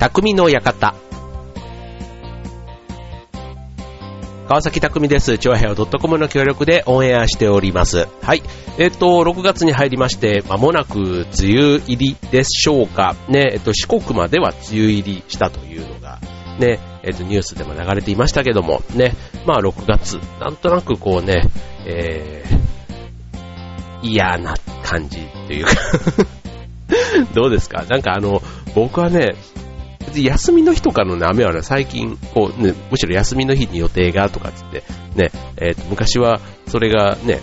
[0.00, 0.94] 匠の館。
[4.48, 5.36] 川崎匠です。
[5.36, 8.08] 超平洋 .com の協力でオンエアしております。
[8.22, 8.42] はい。
[8.78, 13.14] えっ、と、6月に入りまして、まもなく梅雨入りでしょうか。
[13.28, 16.18] ね、えっ、と、四国までは梅雨入りしたというのが、
[16.58, 19.14] ね、えっ、と、ニュースでも流れていましたけども、ね、
[19.44, 21.42] まあ6月、なんとなくこうね、
[21.86, 25.72] えー、嫌な感じというか
[27.36, 27.84] どうですか？
[27.86, 28.42] なんかあの、
[28.74, 29.34] 僕はね、
[30.14, 34.82] 休みの日とかの、ね、雨はね、最近、こう、ね、むしろ休みの日に予定がとかつって、
[35.14, 37.40] ね、えー、と昔はそれがね、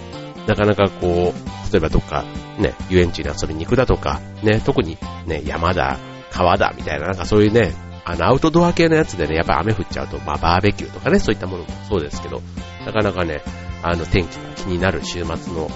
[0.47, 2.23] なかなかこう、例えばどっか、
[2.57, 5.97] ね、遊園地に遊びに行くだとか、ね、特にね、山だ、
[6.31, 7.73] 川だ、みたいな、なんかそういうね、
[8.05, 12.41] あの、アウトドア系のやつでね、やっぱ雨降っちゃうと、まあ、バーベキューとかね、そういったものもそうですけど、
[12.85, 13.41] なかなかね、
[13.83, 15.69] あの、天気が気になる週末の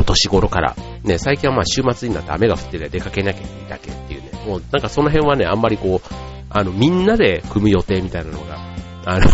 [0.00, 0.74] お年頃から、
[1.04, 6.14] ね、最近はまあ週末になって雨が降ってりゃ出かけなきゃいいだけっていうね、もうなんかその辺はね、あんまりこう、
[6.48, 8.56] あの、みんなで組む予定みたいなのが、
[9.04, 9.26] あの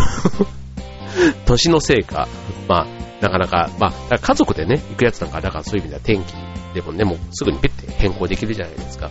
[1.47, 2.27] 年のせいか、
[2.67, 2.87] まあ、
[3.21, 6.33] なかなか、まあ、家族でね、行くやつなんか、だからそういう意味では天気
[6.73, 9.09] でもね、もうすぐにペッて変更できるじゃないですか。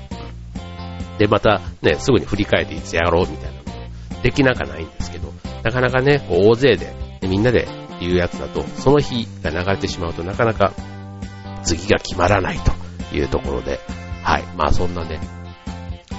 [1.19, 5.33] で、またね、すぐに振り返っていつやろうみたいなのできなかないんですけど、
[5.63, 7.67] なかなかね、こう大勢で、みんなで
[7.97, 10.75] っていうやつだと、その日が流れてしまうとなかなか
[11.63, 13.81] 次が決まらないというところで、
[14.23, 14.45] はい。
[14.57, 15.21] まあそんなね、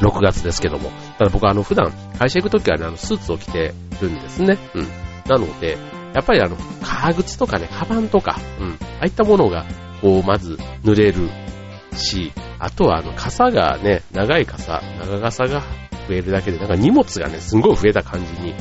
[0.01, 4.57] 6月ですけども、ただ僕はあの普段会社行くときはね、あのスーツを着てるんですね。
[4.73, 4.87] うん。
[5.27, 5.77] なので、
[6.13, 8.77] やっぱりあの、革靴とかね、カバンとか、うん。
[8.99, 9.65] ああいったものが、
[10.01, 11.29] こう、まず濡れる
[11.93, 15.61] し、あとはあの、傘がね、長い傘、長傘が
[16.07, 18.53] 増えるだけで、なんか荷物がね、すんごい増えた感じに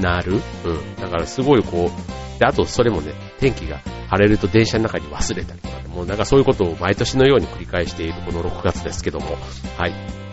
[0.00, 0.40] なる。
[0.64, 0.96] うん。
[0.96, 9.36] だからすごいこう、で、あとそれもね、天気が晴れると電車の中に忘れたりとかね、もうなんかそういうことを毎年のように繰り返しているこの6月ですけども、
[9.76, 10.27] はい。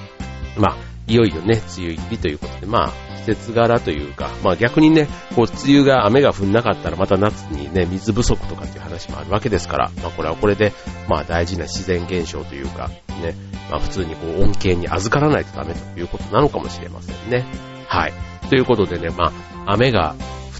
[0.57, 0.75] まあ、
[1.07, 10.73] いよいよね、梅雨入りということで、まあ、季節柄というか、まあ逆にね、こう、梅雨が雨が降んなかったらまた夏にね、水不足とかっていう話もあるわけですから、まあこれはこれで、
[11.07, 12.89] まあ大事な自然現象というか、
[13.21, 13.35] ね、
[13.71, 17.45] まあ普通にこう、恩恵に預からないとダメということなのかもしれませんね。
[17.87, 18.13] はい。
[18.49, 19.33] ということでね、ま
[19.65, 20.15] あ、雨が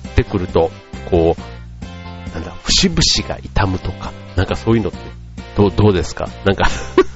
[0.06, 0.72] 降ってくると、
[1.12, 3.00] こう、なんだ、節々
[3.30, 4.98] が痛むとか、なんかそういうのって、
[5.56, 6.28] どう、どうですか？
[6.46, 6.66] なんか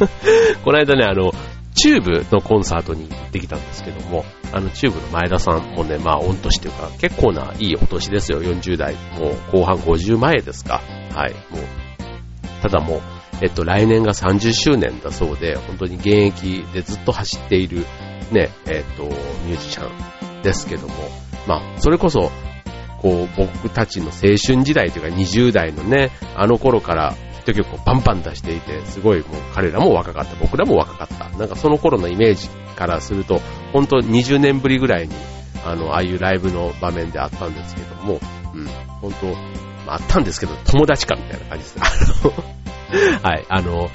[0.63, 1.33] この間ね、あの、
[1.81, 8.95] チューブのコンサートに行ってきたんですけども、あのチューブの前田さんもね、まあ、御年というか、結構ないいお年ですよ、40代。
[9.17, 10.81] もう後半50前ですか。
[11.15, 12.61] はい、もう。
[12.61, 13.01] ただもう、
[13.41, 17.85] えっと、来年が30周年だそうで、本当に現役でずっと走っている、
[18.33, 20.93] ね、えっと、ミュージシャンですけども、
[21.47, 22.29] まあ、それこそ、
[23.01, 27.15] こう、僕たちの青春時代というか20代のね、あの頃から
[27.51, 31.29] ット曲をバンバン出していて、すごいもう彼らも若かった、僕らも若かった。
[31.37, 33.41] なんかその頃のイメージからすると、
[33.73, 35.15] 本当20年ぶりぐらいに、
[35.65, 38.19] あの、ああいうライブの場面であったんですけども、
[38.53, 38.65] うん、
[39.01, 39.27] 本当、
[39.85, 41.77] まあ、あったんですけど、友達かみたいな感じです。
[41.79, 42.27] あ
[43.23, 43.89] のはい、あの、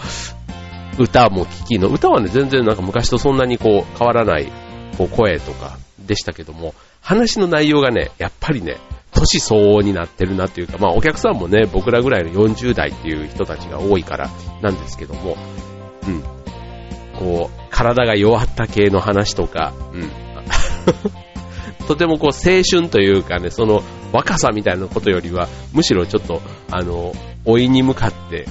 [0.99, 4.51] 歌も聴きの、歌はね、全然なんか昔とそんなにこう変わらない
[4.97, 8.79] こう声とかでしたけども、話の内容がね、やっぱりね、
[9.25, 14.31] 年相応になってるなっていうか、まあお客さんもね、僕らぐらいの40代っていう人たちが多いから
[14.63, 15.37] なんですけども、
[16.07, 16.23] うん。
[17.19, 20.11] こう、体が弱った系の話とか、うん。
[21.87, 23.83] とてもこう青春というかね、その
[24.13, 26.41] 若さみたいなことよりは、むしろちょっと、
[26.71, 27.15] あの、
[27.45, 28.47] 老いに向かって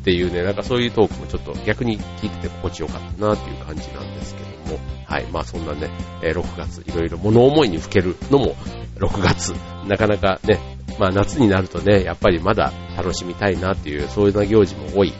[0.00, 5.90] っていうね、なんかそういうトークもちょっと逆に聞いてて心地よかったなっていう感じなんですけども、はい、まあそんなね、
[6.22, 8.54] え6月、いろいろ物思いにふけるのも
[8.96, 9.52] 6月、
[9.88, 10.60] なかなかね、
[11.00, 15.12] まあ夏になるとね、やっぱりまだ楽しみたいなっていう、そういうような行事も多い、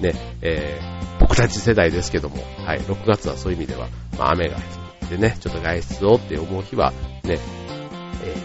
[0.00, 3.86] ね、えー、僕たち世代ですけども、はい、6月はそういう意味では、
[4.18, 4.58] まあ雨が降
[5.06, 6.90] ってね、ちょっと外出をって思う日は、
[7.22, 7.38] ね、
[8.24, 8.36] え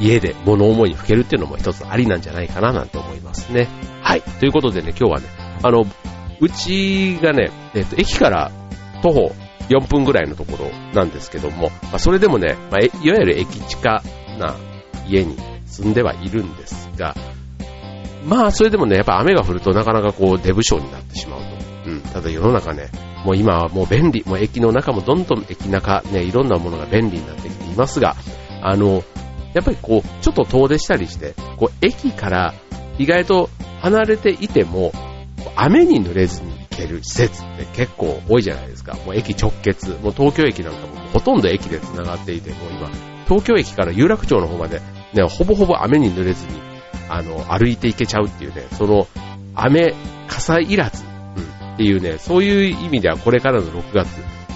[0.00, 3.66] ー、家で物思いにふけるっていうのも一つありなんじゃないかななんて思いますね。
[4.00, 5.26] はい、ということでね、今日はね、
[5.64, 5.84] あの、
[6.38, 8.52] うちがね、えっ、と、駅から
[9.02, 14.02] 徒歩4分ぐらいのところなんですけども、まあ、それでもね、まあ、いわゆる駅近
[14.38, 14.56] な
[15.06, 15.36] 家に
[15.66, 17.14] 住んではいるんですが、
[18.24, 21.90] まあ、それでもね、やっぱ雨が降るとなかなかこう、デブ症になってしまうと。
[21.90, 22.00] うん。
[22.00, 22.90] ただ世の中ね、
[23.24, 28.16] もう今はもう便利、もう駅の中もどんどん駅中、ね、いろんなものが便利になってきていますが、
[28.62, 29.02] あの、
[29.54, 32.54] やっぱりこう、ちょっと遠出したりして、こう、駅から
[32.98, 33.50] 意外と
[33.80, 34.92] 離れていても、
[35.56, 38.94] 雨に濡れずにける施設って結構多いじゃないですか。
[39.06, 39.90] もう駅直結。
[40.02, 42.90] もう東京駅なんかもほとんど駅で繋がっていて、もう今、
[43.26, 44.80] 東京駅から有楽町の方まで、
[45.12, 46.60] ね、ほぼほぼ雨に濡れずに、
[47.08, 49.06] あの、歩いていけちゃうっていうね、その、
[49.54, 49.94] 雨、
[50.28, 54.08] 傘いらず、うん、っていうね、そういう意味ではこれからの6月、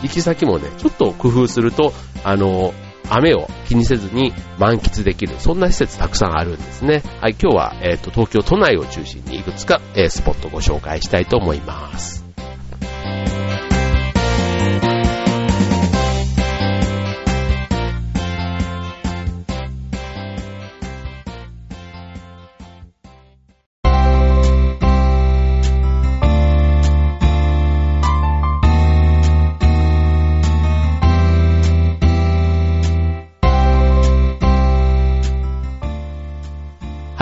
[0.03, 1.93] 行き先もね、ちょっと工夫すると、
[2.25, 2.73] あの、
[3.11, 7.03] 雨を気にせずに満喫できる、そんな施設たくさんあるんですね。
[7.21, 12.26] はい、今日は、えっ、ー、と、東京都内を中心にいくつか、えー、スポットご紹介したいと思います。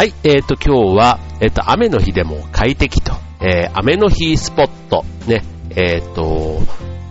[0.04, 6.60] はい、えっ、ー、と、今日は、えっ、ー、と、雨の日でも快適と、えー、雨の日スポット、ね、えっ、と、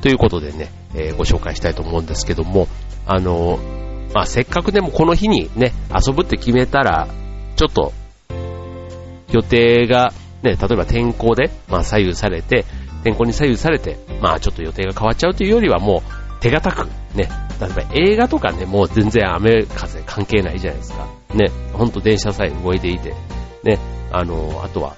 [0.04, 2.68] ということでね、えご紹介したいと思うんですけども、
[3.08, 3.58] あの、
[4.14, 7.08] まあ、せっかくでもこの日にね、遊ぶって決めたら、
[7.56, 7.94] ちょっと、
[9.32, 10.14] 予定が、
[10.44, 12.64] ね、例えば天候で、まあ、左右されて、
[13.04, 17.30] 天候に左右されて、まあ、ちょっと予定が変わっちゃうというよりはもう、手堅く、ね、
[17.62, 21.08] 例えば映画とかね、もう全然雨風関係ないじゃないですか。
[21.34, 23.14] ね、ほんと電車さえ動いていて、
[23.64, 23.80] ね、
[24.12, 24.98] あの、あとは、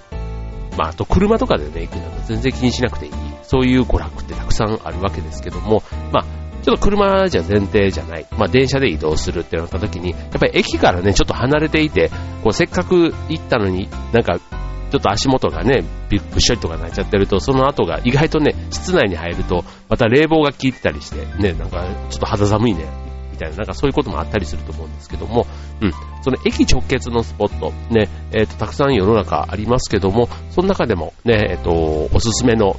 [0.75, 3.11] まあ、あと車とかでね、行くの全然気にしなくていい。
[3.43, 6.25] そういう娯楽ってたくさんあるわけですけども、まあ、
[6.63, 8.25] ちょっと車じゃ前提じゃない。
[8.31, 12.09] まあ、電車で移動するってなった時に、やっぱり駅からね、ちょっと離れていて、
[12.43, 14.39] こう、せっかく行ったのに、なんか、
[14.95, 22.85] ちょっと足元がね、びっしょりとかなっちゃってると、その後が意外とね、室内に入ると、また冷房が効いてたりして、ね、なんか、ちょっと肌寒いね、
[23.33, 25.47] みたいな、なんかそういうこともあったりすると思うんですけども、
[25.81, 32.77] うん、その駅直結のスポット、ね、えっ、ー、と、たくさん世の中ありますけども、その中でもね、えっ、ー、と、おすすめの、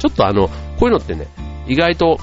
[0.00, 1.28] ちょっとあの、こういうのってね、
[1.68, 2.18] 意外と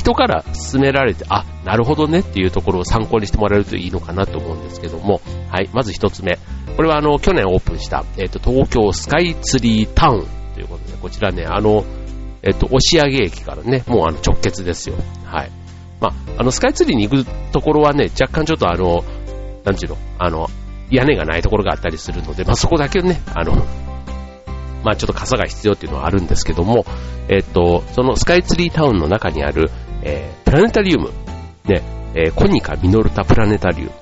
[0.00, 5.20] 人から勧められて、あ、なるほどねっていうところを参考にしてもらえるといいのかなと思うんですけども、
[5.50, 6.38] はい、まず一つ目。
[6.74, 11.84] これはあの、去年オープンした、えっ、ー、と、東京スカイツリータウンということで、こちらね、あの、
[12.42, 14.96] えっ、と、押上駅からね、もうあの直結ですよ。
[15.26, 15.50] はい。
[16.00, 19.04] まあ、あの、スカイツリーに行くところはね、若干ちょっとあの、
[19.64, 20.48] なんちゅうの、あの、
[20.90, 23.54] 屋根がないところがあったりするので、まあ、そこだけね、あの、
[24.82, 26.84] まあ、ちょっと傘が必要っていうのはあるんですけども、
[27.28, 29.70] えっと、そのスカイツリータウンの中にある、
[30.02, 31.10] えー、プラネタリウム、
[31.66, 31.82] ね、
[32.14, 33.92] えー、コニカミノルタプラネタリウム、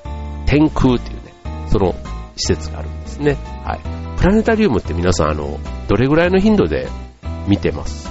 [0.46, 1.32] 天空っていうね、
[1.68, 1.94] その
[2.36, 3.36] 施設があるんですね。
[3.64, 3.80] はい。
[4.18, 5.58] プラネタリウムって皆さん、あの、
[5.88, 6.88] どれぐらいの頻度で
[7.46, 8.10] 見てます？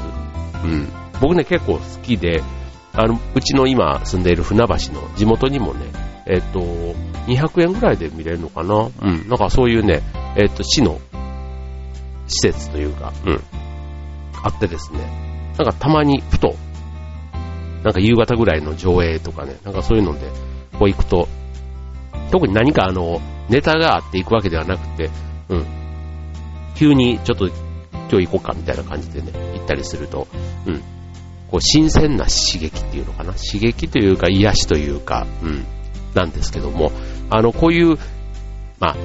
[0.63, 0.88] うん。
[1.22, 2.44] 僕ね、結構好きで、
[2.94, 5.86] あの、うちの今住んでいる船橋の地元にもね、
[6.25, 8.90] えっ、と、200円ぐらいで見れるのかな？
[9.01, 9.28] うん。
[9.28, 10.01] なんかそういうね、
[10.36, 11.00] えっ、と、市の
[12.28, 13.42] 施設というか、うん。
[14.44, 15.00] あってですね、
[15.57, 16.56] なんかたまにふと、
[17.88, 20.28] なんか夕方ぐらいの上映とかね、なんかそういうので、
[20.78, 21.30] こう行くと、
[22.31, 25.10] 特に何かあの、ネタがあって行くわけではなくて、
[25.48, 25.66] うん。
[26.75, 30.28] 急にちょっと今日行こうかみたいな感じでね、行ったりすると、
[30.66, 30.81] うん。
[31.50, 33.31] こう、新鮮な刺激っていうのかな？
[33.31, 35.66] 刺激というか、癒しというか、うん、
[36.13, 36.92] なんですけども、
[37.30, 37.98] あの、こういう、
[38.81, 38.95] まあ、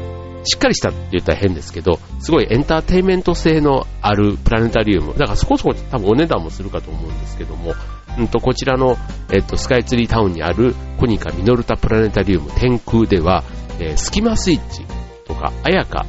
[0.45, 5.15] しっかりしたって言ったら変ですけど、すごいエンターテインメント性のあるプラネタリウム。
[5.15, 7.75] だからそこそこ多分お値段もするかと思うんですけども、
[8.19, 8.97] うんと、こちらの、
[9.33, 13.45] えっと、スカイツリータウンにあるコニカミノルタプラネタリウム天空では、
[13.79, 14.83] えー、スキマスイッチ
[15.25, 16.07] とか、アヤカ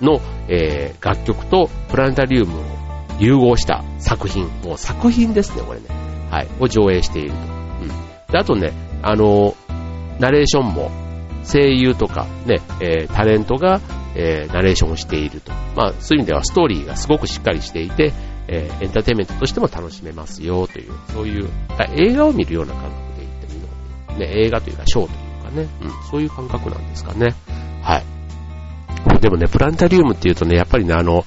[0.00, 2.62] の、えー、楽曲とプラネタリウムを
[3.18, 5.86] 融合した作品、もう作品ですね、これね。
[6.30, 7.36] はい、を上映していると。
[7.36, 7.38] う
[7.84, 7.88] ん。
[7.88, 8.72] で、あとね、
[9.02, 9.54] あの、
[10.18, 10.90] ナレーションも、
[11.44, 13.80] 声優とかね、えー、タレントが、
[14.14, 15.52] えー、ナレーションをしていると。
[15.76, 18.12] まあ、そういう意味ではストーリーがすごくしっかりしていて、
[18.48, 21.48] えー、エンターテインメントとしても楽しめますよという、そういう、
[21.96, 23.66] 映画を見るような感覚で言ってみる
[24.12, 27.34] のね、映画というかショーというかね、うん、そういう感覚なんですかね。
[27.82, 28.04] はい。
[29.20, 31.24] でもね、プラネタリウムっていうとね、やっぱりね、あの、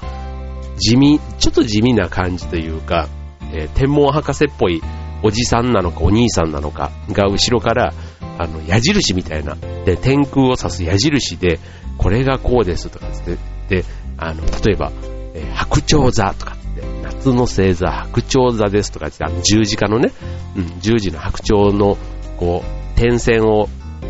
[0.78, 3.08] 地味、ちょっと地味な感じというか、
[3.54, 4.82] えー、天文博士っぽい
[5.24, 7.94] おじさんなのかお兄さんなのかが後ろから、
[8.38, 11.60] あの、矢印みたいな、で、天空を指す矢印で、
[11.98, 13.38] これがこうですとかって、
[13.70, 13.86] で、
[14.18, 14.92] あの、例えば、
[15.34, 20.12] えー、白鳥座とかって、夏の星座、白鳥座ですとかって、あの、十字架のね、
[20.56, 21.98] うん、十字の白鳥の、
[22.38, 23.70] こう、点線を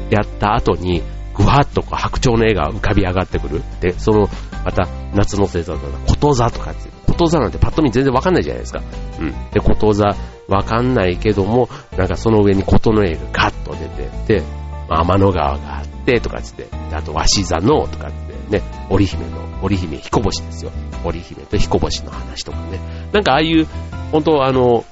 [0.09, 1.01] やった後に、
[1.35, 3.61] ぐわっとこう白鳥の絵が浮かび上がってくる。
[3.81, 4.29] で、その、
[4.63, 8.81] また、夏の星座だと、こと座とかって、こと座なんてパッと見全然わかんないじゃないですか。
[9.19, 9.33] うん。
[9.51, 10.03] で、こと座
[10.47, 14.43] わかんないけども、なんかその上にことの絵がガッと出て、で、
[14.89, 20.71] 天の川があってとかつって、あと鷲座のとかってね、織姫の、織姫彦星ですよ。
[21.03, 22.79] 織姫と彦星の話とかね。
[23.11, 23.65] なんかああいう、
[24.11, 24.83] 本当あの、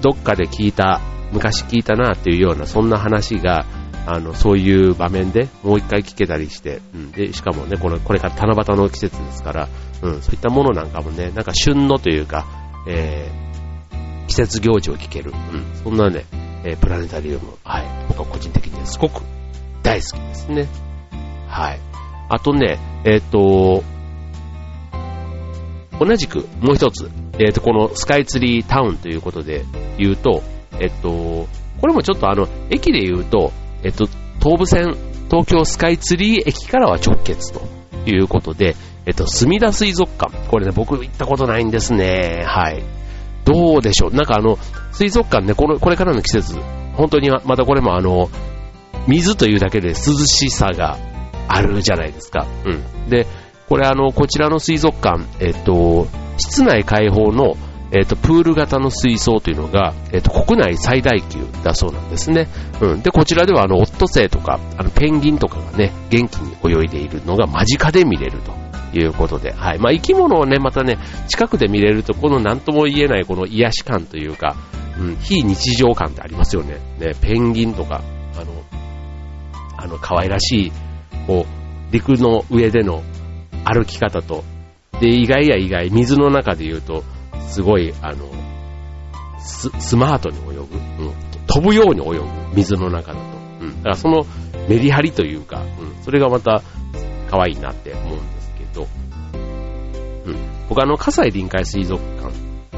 [0.00, 1.00] どっかで聞いた、
[1.32, 3.64] 昔聞いたなっていうような、そんな話が、
[4.06, 9.68] あの、そういう場面でもう一回聞けたりして、うん、で、しかもね、この、これから七夕の季節ですから、
[10.02, 12.46] うん、そういったものなんかもね、なんか旬のというか、
[12.88, 16.24] えー、季節行事を聞ける、うん、そんなね、
[16.64, 19.22] えー、プラネタリウム、はい、僕は個人的にすごく
[19.82, 20.68] 大好きですね。
[21.48, 21.80] はい。
[22.28, 23.82] あとね、えっ、ー、と、
[25.98, 29.64] 同じくもう一つ、えっ、ー、と、このスカイツリータウンということで
[29.98, 30.42] 言うと、
[30.80, 31.48] えっ、と、
[31.80, 33.52] これもちょっとあの、駅で言うと、
[33.82, 34.08] えっ、と、
[34.40, 34.96] 東武線、
[35.30, 37.60] 東京スカイツリー駅からは直結と
[38.06, 40.32] いうことで、えっと、墨田水族館。
[40.48, 42.44] これね、僕行ったことないんですね。
[42.46, 42.82] はい。
[43.44, 44.14] どうでしょう？
[44.14, 44.58] なんかあの、
[44.92, 46.58] 水族館ね、この、これからの季節、
[46.94, 48.28] 本当にまたこれもあの、
[49.06, 50.98] 水というだけで涼しさが
[51.46, 52.46] あるじゃないですか。
[52.64, 52.70] う
[53.06, 53.08] ん。
[53.08, 53.26] で、
[53.68, 57.56] これあの、こちらの水族館、えっと、室内開放の、
[57.92, 62.48] えっと、プール型の水槽というのが、えっと、国内最大級だそうなんですね。
[62.80, 63.02] うん。
[63.02, 68.66] で、こちらではあの、オットセイとか、あの、ペンギンとかがね、元気に泳いでいるのが間近で見れると。
[68.94, 69.78] いうことで、はい。
[69.78, 70.96] まあ、生き物をね、またね、
[71.28, 74.56] 近くで見れると、この何とも言えないこの癒し感というか、
[74.98, 76.78] うん、非日常感ってありますよね。
[76.98, 78.02] ね、ペンギンとか、
[78.38, 78.62] あの、
[79.76, 80.72] あの、可愛らしい、
[81.26, 83.02] こう、陸の上での
[83.64, 84.44] 歩き方と、
[85.00, 87.04] で、意外や意外、水の中で言うと、
[87.46, 88.28] すごい、あの、
[89.38, 90.64] ススマートに泳ぐ、う
[91.10, 91.14] ん、
[91.46, 92.24] 飛ぶように泳ぐ、
[92.54, 93.24] 水の中だと。
[93.60, 94.26] うん、だからその
[94.68, 96.62] メリハリというか、うん、それがまた
[97.30, 98.86] 可愛いなって思うんですけど、
[100.26, 100.36] うん、
[100.68, 102.34] 僕あの、葛西臨海水族館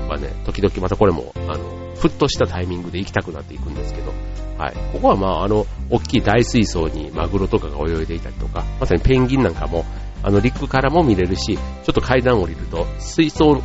[0.08, 4.12] はね、時々またこれも、あの、ふっとしたタイミングで行きたくなっていくんですけど、
[4.58, 4.74] はい。
[4.92, 9.84] ここはまあ、あの、大きい大水槽にマグロとかが泳いでいたりとか、まさにペンギンなんかも、
[10.22, 11.60] あの、陸からも見れるし、ちょ
[11.90, 13.62] っと階段降りると、水槽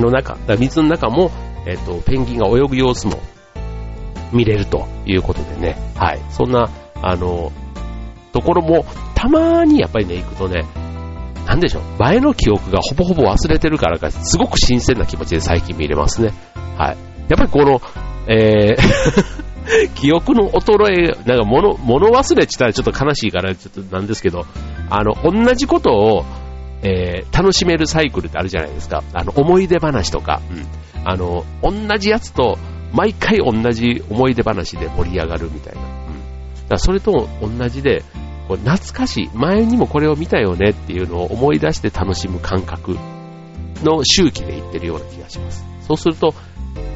[0.00, 1.30] の中、水の中も、
[1.66, 3.20] えっ、と、ペンギンが泳ぐ様子も
[4.32, 6.20] 見れるということでね、はい。
[6.30, 6.68] そんな、
[7.02, 7.52] あの、
[8.32, 10.64] ところも、たまにやっぱりね、行くとね、
[11.46, 16.32] なんでしょう、前の記憶がほぼほぼ忘れてるからか、すごく新鮮な気持ちで最近見れますね。
[16.76, 16.96] はい。
[17.28, 17.80] やっぱりこの、
[18.26, 19.48] えー
[19.94, 24.46] 記憶の衰え、なんか物、物忘れって言ったらちょっと悲しいからちょっとなんですけど、
[24.90, 26.24] あの、同じことを、
[26.82, 29.02] えー、楽しめるサイクルってあるじゃないですか。
[29.12, 30.66] あの、思い出話とか、うん。
[31.04, 32.58] あの、同じやつと、
[32.92, 35.80] 毎回同じ思い出話で盛り上がるみたいな。
[35.80, 35.86] うん。
[35.86, 36.04] だか
[36.70, 38.02] らそれと同じで、
[38.46, 42.96] こう懐かしい、前にもこれを見たよねっていうのを思い出して楽しむ感覚
[43.82, 45.64] の周期で言ってるような気がします。
[45.82, 46.34] そうすると、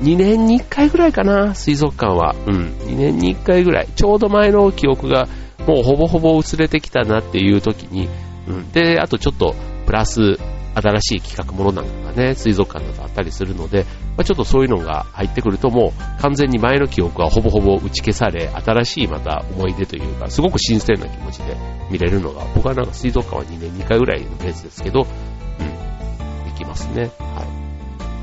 [0.03, 2.35] 2年に1回ぐらいかな、水族館は。
[2.47, 3.89] うん、2年に1回ぐらい。
[3.95, 5.29] ちょうど前の記憶が
[5.67, 8.09] もうほぼほぼ薄れてきたなっていう時に、
[8.49, 9.55] うん、で、あとちょっと
[9.93, 10.39] プラス
[10.75, 13.85] 新しい企画ものなんかがね、水族館だとあったりするので、
[14.17, 21.59] まあ、ちょっとそういうのが入ってくるともう完全に前の記憶はほぼほぼ打ち消され、新しいまた思い出というか、すごく新鮮な気持ちで
[21.91, 27.11] 見れるのが、僕はなんか水族館は2年2回ぐらいのペースですけど、うん、できますね。
[27.19, 27.43] は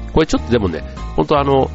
[0.10, 0.12] い。
[0.12, 0.82] これちょっとでもね、
[1.16, 1.70] 本当あの、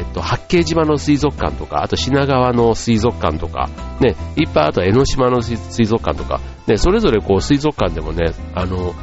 [0.00, 3.68] えっと、八景島の水族館とか、あと品川の水族館とか、
[4.00, 8.94] ね、いっぱいあと江ノ島の水族館とか、ね、それぞれこう水族館でもね、あの、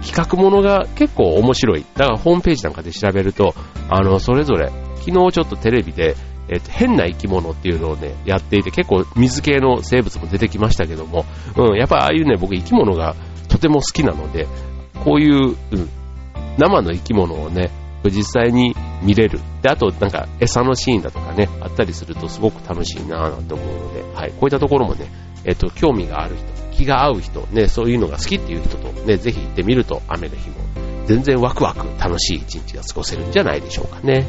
[0.00, 1.84] 比較ものが結構面白い。
[1.96, 3.52] だからホームページなんかで調べると、
[3.90, 6.14] あの、それぞれ、昨日ちょっとテレビで、
[6.48, 11.24] えっと、変な生き物っていうのをね、やっていて、結構水系の生物も出てきましたけども、
[11.56, 13.16] うん、やっぱああいうね、僕生き物が
[13.48, 14.46] とても好きなので、
[15.04, 15.88] こういう、うん、
[16.58, 17.70] 生の生き物をね、
[18.04, 19.40] 実際に見れる。
[19.62, 25.06] で、あとなんか餌のシーンだとかね、あったりするとすごく楽しいなぁと思うので、はい、こういったところもね、
[25.44, 30.56] えっと、興味がある人、気が合う人、ね、そういうのが好きっていう人とね、ぜひ行ってみると雨の日も
[31.06, 34.26] 全然ワクワク楽しい一日が過ごせるんじゃないでしょうかね。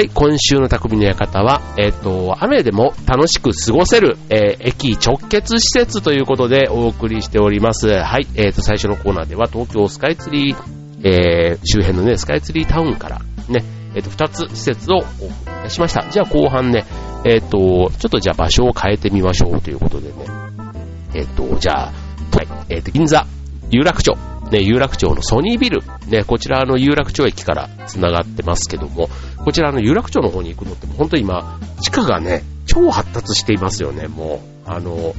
[0.00, 7.86] はい、今週の匠の館は、えっ、ー、と、雨でも楽しく過ごせる、えー、駅直結施設ということでお送りしております。
[7.88, 10.56] はい、えっ、ー、と、最初のコーナーでは東京スカイツリー、
[11.06, 13.18] えー、周辺のね、スカイツリータウンから
[13.50, 13.62] ね、
[13.94, 15.30] えっ、と、二つ施設をオープンい
[15.64, 16.08] たしました。
[16.10, 16.86] じゃあ後半ね、
[17.26, 20.14] えっ、と、ちょっとじゃあ場所を変えてみましょうということでね、
[21.12, 21.92] えっ、と、じゃあ、
[22.34, 23.26] はい、えっ、と、銀座、
[23.70, 24.14] 有楽町、
[24.50, 29.08] ね、有楽町のソニービル、ね、こちらの有楽町駅から繋がってますけども、
[29.44, 34.70] こちらの有楽町の方に行くのって本当に今、地下がね、超発達していますよね、もう。
[34.70, 35.14] あの、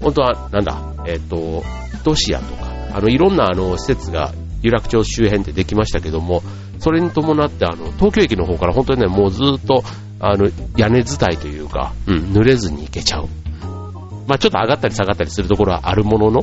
[0.00, 1.64] 本当は、なんだ、えっ、ー、と、
[2.04, 6.42] ドシアとか、あの、いろんなあの、施設が有楽町周辺でできましたけども、
[6.78, 9.82] それに伴って、あの、東京駅の方から本当にね、もうずっと、
[10.18, 13.28] あの、屋根伝いというか、うん、濡れずに行けちゃう。
[14.26, 16.40] まあちょっと上がったり下がったりするところはあるものの、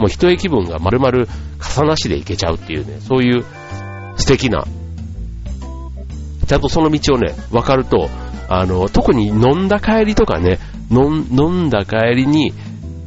[0.00, 1.26] もう一駅分が丸々
[1.58, 3.44] 傘なしで行けちゃうっていうね、そういう
[4.16, 4.64] 素敵な、
[6.46, 8.08] ちゃんとその道をね、分かると、
[8.48, 10.58] あの、特に飲んだ帰りとかね、
[10.90, 12.52] 飲んだ帰りに、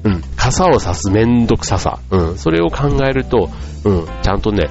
[0.04, 3.50] うん、傘を差すめんどくささ、うん、それを考えると、
[3.86, 4.70] うん、ちゃんとね、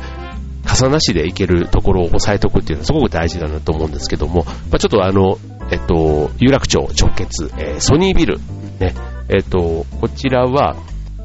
[0.65, 5.39] 傘なしで行けるところを押さえておくっていうのはすごく大事だなと思うんですけども、まあ、ちょっとあの、
[5.73, 8.39] えっと、有楽町直結、えー、ソニービル、
[8.79, 8.95] ね、
[9.29, 10.77] えっと、こちらは、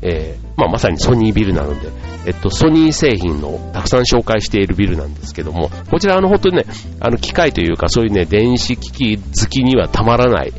[0.01, 1.89] えー、まあ、まさにソニービルなので、
[2.25, 6.65] えっと、ソニー製品のたくさん紹介しているビルなんですけども、こちらあの本当にね、
[6.99, 10.53] あの機械というかそういうね、電子機器好きにはたまらない、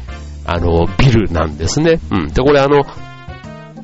[0.45, 2.01] あの、ビルなんですね。
[2.11, 2.29] うん。
[2.29, 2.85] で、これあの、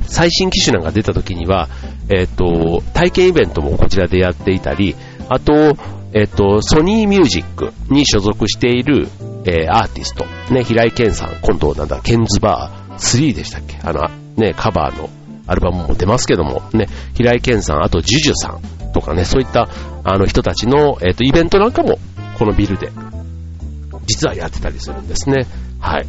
[0.07, 1.69] 最新機種なんか出た時には、
[2.09, 4.95] えっ、と、体験イベントもこちらでやっていたり、
[5.29, 5.77] あと、
[6.13, 9.09] えっ、と、ソニーミュージックに所属している、
[9.47, 13.79] えー、アーティスト、ね、平井堅さん、今度なんだ、ケンズバー3でしたっけ？
[13.83, 15.11] あの、ね、カバーの
[15.47, 19.69] アルバムも出ますけども、ね、平井堅さん、あと、ジュジュさんとかね、そういった、
[20.05, 21.99] あの人たちの、えっ、と、イベントなんかも、
[22.39, 22.91] このビルで、
[24.07, 25.47] 実はやってたりするんですね。
[25.81, 26.07] はい。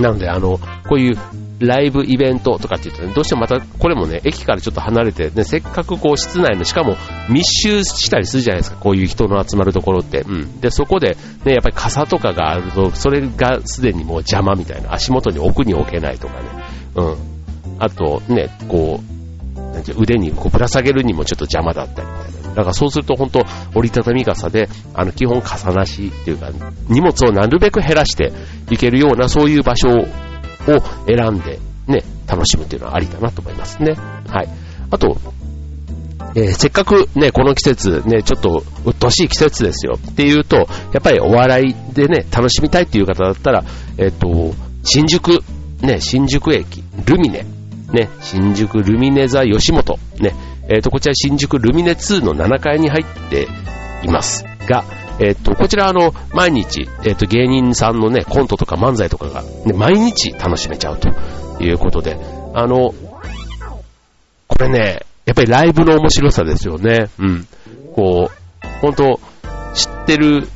[0.00, 1.18] なので、あの、こういう
[1.58, 6.96] ライブイベントとかって言うとね、どうしてもまた、これもね、駅からちょっと離れて、ね、せっかくこう室内の、しかも
[7.30, 10.20] 密集したりするじゃないですか、こういう人の集まるところって。
[10.20, 10.60] うん。
[10.60, 16.48] で、そこで、ね、やっぱり傘とかがあると、それがすでにもう邪魔みたいな、足元に置くに置けないとかね。
[16.96, 17.35] うん。
[17.78, 22.48] あと、ね、こう、なんて腕にこうぶら下げるにもちょっと邪魔だったりみたいな。
[22.48, 23.40] だからそうすると本当
[23.74, 26.50] 折りたたみ傘で、あの基本傘なしっていうか、
[26.88, 28.32] 荷物をなるべく減らして
[28.70, 30.06] いけるようなそういう場所を
[31.06, 33.92] 選んで、ね、楽しむっていうのはありだなと思いますね。
[33.92, 34.48] はい。
[34.90, 35.18] あと、
[36.34, 40.64] えー、せっかくね、この季節、ね、ちょっと鬱陶しい季節ですよっていうと、や
[40.98, 43.64] っぱりお笑いでね、楽しみたいっていう方だったら、
[43.98, 45.42] えっ、ー、と、新宿、
[45.80, 47.46] ね、新宿駅、ルミネ、
[47.92, 50.34] ね、新宿ルミネ座吉本、ね、
[50.68, 53.46] えっ、ー、と、こちら新宿ルミネ2の7階に入って
[54.02, 54.84] いますが、
[55.18, 61.08] えっと、こちらあの、毎日、えっと、芸人さんのね、コントとか漫才とかが、ね、毎日楽しめちゃうと
[61.62, 62.18] いうことで、
[62.54, 62.92] あの、
[64.48, 67.08] これね、やっぱりライブの面白さですよね。
[67.18, 67.46] うん。
[67.94, 69.20] こう、本当
[69.74, 70.46] 知ってる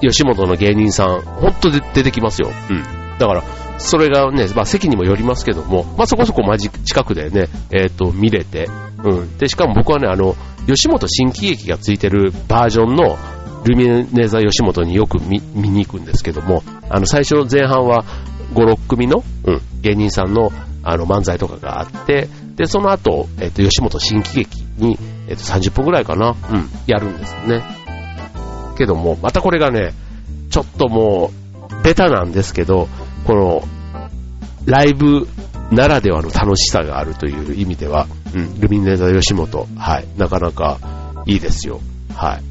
[0.00, 2.50] 吉本の芸人さん、本当で出てきますよ。
[2.70, 2.82] うん。
[3.18, 3.42] だから、
[3.78, 8.68] それがね、まあ席にもよりますけども、まあそこそこまじ近くでね、えっ、ー、と、見れて、
[9.04, 9.38] うん。
[9.38, 13.16] で、しかも僕はね、あの、吉本新喜劇がついてるバージョンの、
[13.64, 18.04] ルミネ座吉本によく見に行くんですけども、あの、最初の前半は
[18.52, 27.64] 5、6組の、うん、芸人さんの、あの、漫才とかがあって、で、その後、えっ、と、吉本新喜劇に、えっ、と、30分くらいかな、うん、やるんですよね。
[28.76, 29.94] けども、またこれがね、
[30.50, 31.32] ちょっとも
[31.80, 32.88] う、ベタなんですけど、
[33.26, 33.62] この、
[34.66, 35.28] ライブ
[35.70, 40.78] ならではの楽しさがあるという意味では、うん、ルミネ座吉本、はい、なかなか
[41.26, 41.80] いいですよ。
[42.14, 42.42] はい。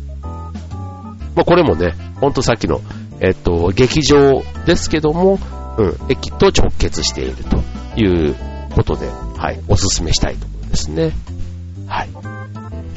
[1.35, 2.81] まあ、これもね、ほんとさっきの、
[3.19, 5.39] えっと、劇場ですけども、
[5.77, 7.57] うん、駅と直結していると
[7.99, 8.35] いう
[8.75, 11.11] ことで、はい、おすすめしたいところですね。
[11.87, 12.09] はい。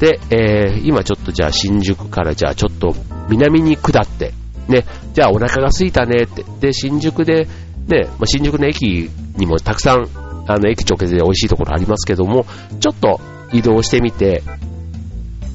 [0.01, 2.95] で、えー、今ちょっとじゃあ新宿からじゃあちょっと
[3.31, 4.33] 南に下って、
[4.69, 4.85] ね、
[5.15, 7.47] じゃあお腹が空いたねって、で、新宿で、
[7.87, 10.09] ね、まあ、新宿の駅にもたくさん、
[10.47, 12.47] あの、駅直結で美味しいところありますけども、
[12.81, 13.21] ちょっと
[13.53, 14.43] 移動してみて、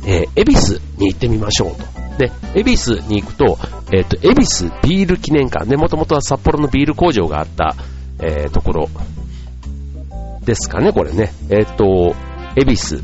[0.05, 2.17] えー、恵比寿に行ってみましょうと。
[2.17, 3.57] で、恵比寿に行くと、
[3.93, 7.75] えっ、ー、と、恵比寿ビール記念館、ね、もともとは札幌のビール工場があった、
[8.19, 8.89] えー、ところ
[10.45, 11.33] ですかね、これね。
[11.49, 12.15] えっ、ー、と、
[12.55, 13.01] 恵比寿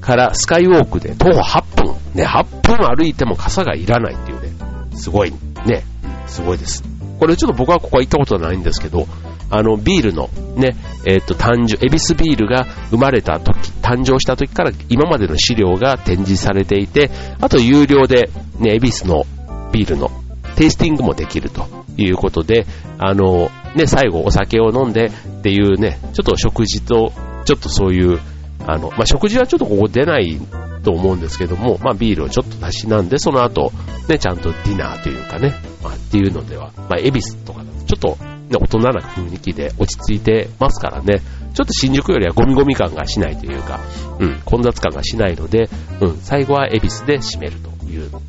[0.00, 4.50] からスカイウォークで徒歩8分、ね、8分歩いても傘がいらないっていうね、
[4.94, 5.32] すごい、
[5.66, 5.84] ね、
[6.26, 6.93] すごいです。
[7.24, 9.06] これちょっと僕はここは行ったことはないんですけど、
[9.48, 17.10] あの、ビールのね、えっ、ー、と、誕生、エビスビールが生まれた時、誕生した時から今までの資料が展示されていて、
[17.40, 19.24] あと有料でね、エビスの
[19.72, 20.10] ビールの
[20.56, 22.66] テイスティングもできるということで、
[22.98, 25.10] あの、ね、最後お酒を飲んでっ
[25.40, 27.10] ていうね、ちょっと食事と、
[27.46, 28.20] ちょっとそういう、
[28.66, 30.38] あの、まあ、食事はちょっとここ出ない
[30.84, 33.72] と思うんですけども、まあ、ビールをちょっと足しなんで、その後、
[34.08, 41.20] ね、ちゃんとディナーというかね、まあ、っていうのでは、まあ、エビスとかだとちょっとね、大人な雰囲気で落ち着いてますからね、
[41.54, 43.80] ちょっと新宿よりはゴミゴミ感がしないというか、
[44.20, 45.68] うん、混雑感がしないので、
[46.00, 48.20] うん、最後は恵比寿で締めるというの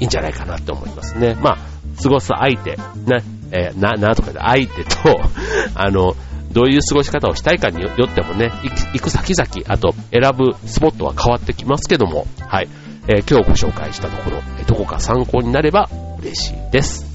[0.00, 1.36] いいんじゃないかなって思いますね。
[1.40, 1.58] まあ、
[2.00, 2.76] 過ごす相手、ね、
[3.50, 5.20] えー、な、なとかで相手と、
[5.74, 6.14] あの、
[6.52, 8.50] どういう過ごし方をしたいかによってもね、
[8.92, 12.68] 行く先々、あと選ぶスポットは変わってきますけども、はい。
[13.10, 17.06] えー、今日ご紹介したところ、どこか参考になれば嬉しいです。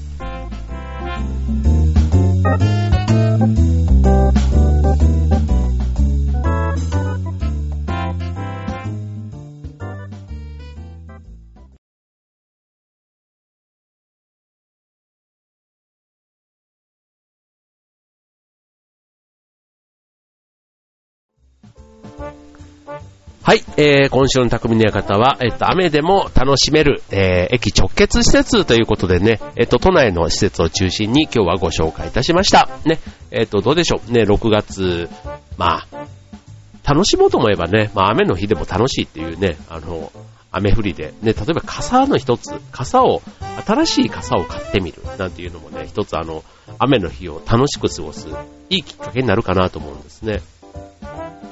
[23.46, 32.70] はい、えー、今週の匠の館は、えっと、雨でも楽しめる、えー、駅直結施設ということでね、えっと、都内の施設を中心に今日はご紹介いたしました。
[32.86, 32.98] ね、
[33.30, 35.10] えっと、どうでしょうね、6月、
[35.58, 40.10] まあ、楽しもうと思えばね、まあ、雨の日でも楽しいっていうね、あの、
[40.50, 43.20] 雨降りで、ね、例えば傘の一つ、傘を、
[43.66, 46.44] 新しい傘を買ってみるなんていうのもね、一つあの、
[46.78, 48.26] 雨の日を楽しく過ごす、
[48.70, 50.40] いいきっかけになるかなと思うんですね。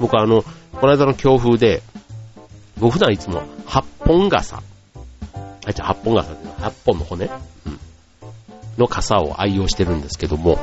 [0.00, 0.42] 僕はあの、
[0.80, 1.82] この間の強風で、
[2.78, 4.62] 僕普段いつも8本傘、
[5.66, 7.78] あ、じゃ8本傘って8本の骨、うん、
[8.78, 10.58] の傘を愛用してるんですけども、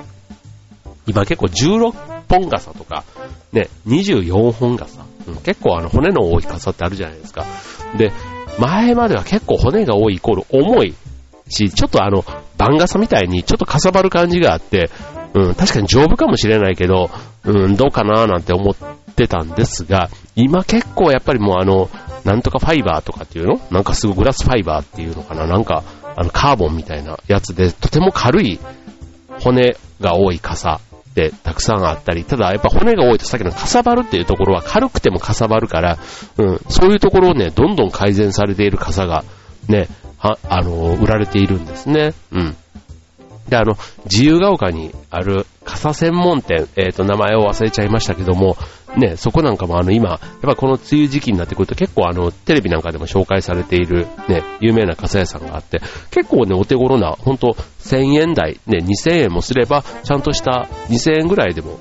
[1.08, 3.04] 今結構16本傘とか、
[3.52, 7.46] ね、24本傘、うん、結構あの骨の多い傘ってあるじゃないですか。
[7.98, 8.12] で、
[8.60, 10.94] 前までは結構骨が多いイコール重い
[11.50, 12.24] し、ちょっとあの、
[12.58, 14.90] 番傘みたいにちょっとかさばる感じがあって、
[15.34, 17.10] うん、確かに丈夫かもしれないけど、
[17.46, 18.76] うん、どうかなーなんて思っ
[19.20, 21.90] てたんですが、今結構やっぱりもうあの、
[22.24, 23.60] なんとかファイバーとかっていうの？
[23.70, 25.46] なんかすごいグラスファイバーっていうのかな？
[25.46, 25.84] なんか、
[26.16, 28.60] あの、カーボンみたいなやつで、とても軽い
[29.42, 30.80] 骨が多い傘
[31.10, 35.98] ってたくさんあったり、ただやっぱ骨が多いとさっきのかさばるっていうところは軽くてもかさばるから、
[36.38, 39.24] うん、そういうところをね、どんどん改善されている傘が
[39.68, 39.88] ね、
[40.20, 42.14] あ、あの、売られているんですね。
[42.32, 42.56] うん。
[43.48, 48.58] で、あの、自由が丘にある傘専門店、えっ、ー、と、名前を忘れちゃいましたけども、
[48.98, 61.78] ね、そこなんかもあの、今、やっぱこの梅雨時期になってくると結構あの、テレビなんかでも紹介されている、ね、有名な傘屋さんがあって、結構ね、お手頃な、ほんと、1000円台、ね、2000円もすれば、ちゃんとした2000円ぐらいでも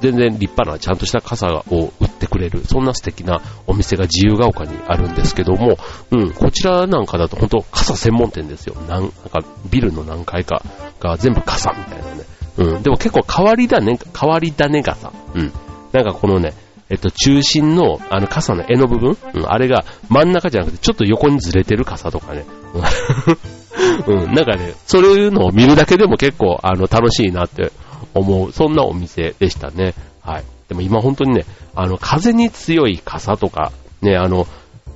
[0.00, 5.76] 全然立派なちゃんとした傘を売ってくれる、そんな素敵なお店が自由が丘にあるんですけども、
[6.10, 8.74] うん、こちらなんかだと本当傘専門店ですよ。
[8.88, 9.40] なんなんか
[9.70, 10.62] ビルの何階か
[11.00, 12.24] が全部傘みたいなね。
[12.58, 15.12] うん、でも結構変わり種、変わり種傘。
[15.34, 15.52] うん。
[15.92, 16.54] なんかこのね、
[16.90, 22.46] えっと、中心の、あの、傘の柄の部分、うん、あれが真ん中じゃなくて、ちょっと横にずれてる傘とかね。
[24.06, 27.72] うん、なんかね、そういうのを見るだけでも結構、あの、楽しいなって
[28.14, 29.94] 思う、そんなお店でしたね。
[30.22, 30.44] はい。
[30.68, 34.46] でも今本当にね、あの、風に強い傘とか、ね、あの、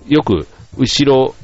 [0.08, 0.46] よく、
[0.78, 1.34] 後ろ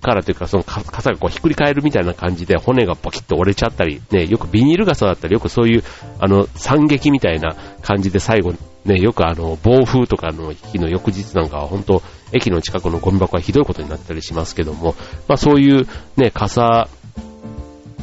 [0.00, 5.84] からというか、その傘がこうひっくり返るみたいな感じで骨がポキッと折れちゃったり、ね、よくビニール傘だったり、よくそういう、
[6.18, 8.54] あの、惨劇みたいな感じで最後、
[8.84, 14.94] ね、よくあの、暴風とかの日の翌日なんかは本当、駅の近くのゴミ箱はひどいことになったりしますけども、
[15.28, 16.88] まあそういうね、傘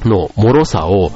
[0.06, 1.12] の脆さを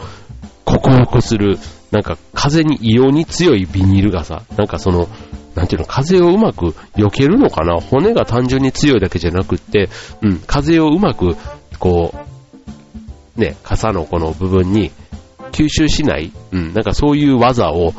[0.65, 1.59] 克服する
[1.91, 4.43] なんか風に異様に強いビニール傘。
[4.57, 5.07] なんかその、
[5.55, 9.89] なんていうの、風をうまく避けるのかな骨が単純に強いだけじゃなくって、
[10.21, 11.35] うん、風をうまく、
[11.77, 12.13] こ
[13.37, 14.91] う、ね、傘のこの部分に
[15.51, 17.93] 吸収しない、うん、なんかそういう技を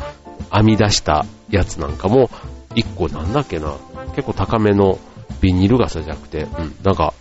[0.52, 2.30] 編み出したやつなんかも、
[2.74, 3.74] 一個なんだっけな、
[4.14, 4.98] 結構高めの
[5.40, 7.14] ビニール傘じゃなくて、うん、なんか、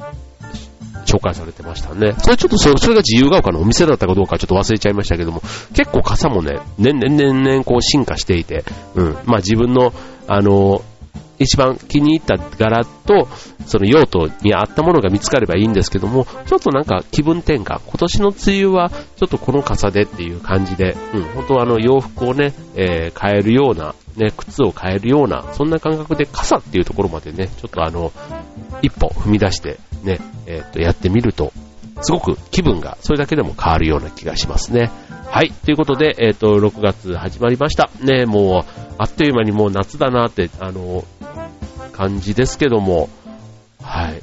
[1.06, 2.14] 紹介されてましたね。
[2.20, 5.42] それちょっとそれが自由が丘のお店だったかどうかちょっと忘れちゃいましたけども、
[5.74, 8.64] 結構傘もね、年々年々こう進化していて、
[8.96, 9.94] うん、まあ自分の、
[10.28, 10.82] あの、
[11.42, 13.28] 一番気に入った柄と、
[13.66, 28.12] その用途に合ったものが見つかればいいんですけども、ちょっとなんか気分転換、今年の梅雨はちょっとこの傘でっていう感じで、うん、本当あの洋服をね、えー、変えるような、ね、靴を変えるような、そんな感覚で傘っていうところまでね、ちょっとあの、
[28.82, 31.54] 一歩踏み出してね、えっ、と、やってみると、
[32.02, 34.92] すごく気分がそれだけでも変わるような気がしますね。
[35.28, 35.52] はい。
[35.52, 37.90] ということで、えっ、と、6月始まりました。
[38.02, 41.06] ね、もう、あっという間にもう夏だなって、あの、
[41.92, 43.10] 感じですけども、
[43.82, 44.22] はい。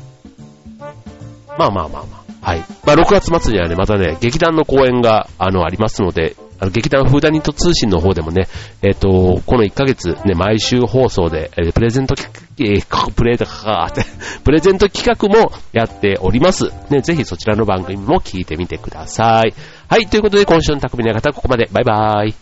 [1.59, 2.51] まあまあまあまあ。
[2.51, 2.59] はい。
[2.85, 8.49] まあ6月末にはね、またね、劇団の公演が、あの、ありますので、あの、劇団フーダニット通信の方でもね、
[8.83, 13.93] えっ、ー、と、この1ヶ月ね、毎週放送で、えー、プレゼント企画、えー、プレートか
[14.45, 16.73] プレゼント企画もやっております。
[16.91, 19.55] ね、ぜひそちらの番組も聞いてみてください。
[19.89, 21.69] はい、ということで今週の匠の方は、ここまで。
[21.73, 22.35] バイバーイ。